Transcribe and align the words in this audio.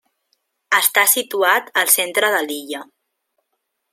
Està 0.77 1.03
situat 1.11 1.69
al 1.83 1.93
centre 1.97 2.33
de 2.37 2.41
l'illa. 2.47 2.83